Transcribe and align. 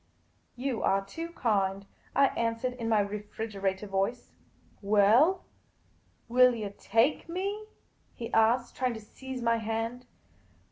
"You 0.65 0.81
are 0.81 1.05
too 1.05 1.29
kind," 1.29 1.85
I 2.15 2.29
answered, 2.29 2.73
in 2.73 2.89
my 2.89 3.01
refrigerator 3.01 3.85
voice." 3.85 4.31
Well, 4.81 5.45
will 6.27 6.55
you 6.55 6.73
take 6.75 7.29
me?" 7.29 7.65
he 8.15 8.33
asked, 8.33 8.75
trying 8.75 8.95
to 8.95 8.99
seize 8.99 9.43
my 9.43 9.57
hand. 9.57 10.07